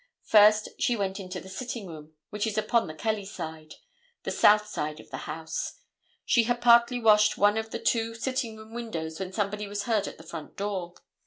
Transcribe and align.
First, 0.23 0.69
she 0.79 0.95
went 0.95 1.19
into 1.19 1.39
the 1.39 1.47
sitting 1.47 1.85
room, 1.85 2.15
which 2.31 2.47
is 2.47 2.57
upon 2.57 2.87
the 2.87 2.95
Kelly 2.95 3.23
side, 3.23 3.75
the 4.23 4.31
south 4.31 4.65
side 4.65 4.99
of 4.99 5.11
the 5.11 5.27
house. 5.29 5.73
She 6.25 6.45
had 6.45 6.59
partly 6.59 6.99
washed 6.99 7.37
one 7.37 7.55
of 7.55 7.69
the 7.69 7.77
two 7.77 8.15
sitting 8.15 8.57
room 8.57 8.73
windows 8.73 9.19
when 9.19 9.31
somebody 9.31 9.67
was 9.67 9.83
heard 9.83 10.07
at 10.07 10.17
the 10.17 10.23
front 10.25 10.57
door. 10.57 10.95